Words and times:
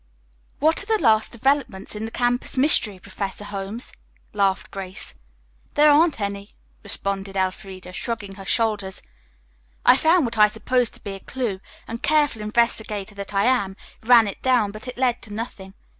"What 0.57 0.81
are 0.81 0.87
the 0.87 0.97
latest 0.97 1.31
developments 1.33 1.93
in 1.95 2.05
the 2.05 2.09
campus 2.09 2.57
mystery, 2.57 2.97
Professor 2.97 3.43
Holmes?" 3.43 3.93
laughed 4.33 4.71
Grace. 4.71 5.13
"There 5.75 5.91
aren't 5.91 6.19
any," 6.19 6.55
responded 6.83 7.37
Elfreda, 7.37 7.93
shrugging 7.93 8.33
her 8.33 8.43
shoulders. 8.43 9.03
"I 9.85 9.95
found 9.95 10.25
what 10.25 10.39
I 10.39 10.47
supposed 10.47 10.95
to 10.95 11.03
be 11.03 11.13
a 11.13 11.19
clue, 11.19 11.59
and, 11.87 12.01
careful 12.01 12.41
investigator 12.41 13.13
that 13.13 13.35
I 13.35 13.45
am, 13.45 13.77
ran 14.01 14.27
it 14.27 14.41
down, 14.41 14.71
but 14.71 14.87
it 14.87 14.97
led 14.97 15.21
to 15.21 15.33
nothing. 15.35 15.75